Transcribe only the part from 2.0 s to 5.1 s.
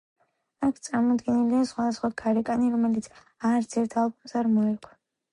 გარეკანი, რომელიც არც ერთ ალბომს არ მოერგო.